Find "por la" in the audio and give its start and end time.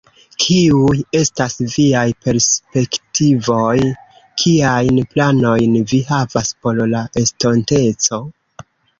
6.63-7.03